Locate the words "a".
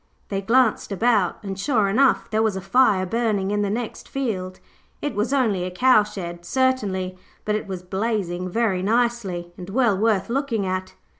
2.55-2.59, 5.63-5.69